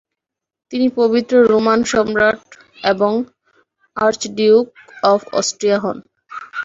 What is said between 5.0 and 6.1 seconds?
Of Austria হন।